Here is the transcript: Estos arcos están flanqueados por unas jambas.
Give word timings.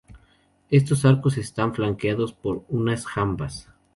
Estos 0.71 1.05
arcos 1.05 1.37
están 1.37 1.75
flanqueados 1.75 2.33
por 2.33 2.65
unas 2.69 3.05
jambas. 3.05 3.69